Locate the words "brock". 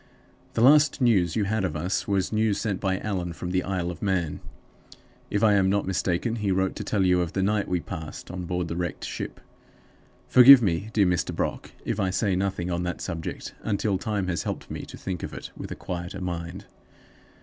11.35-11.73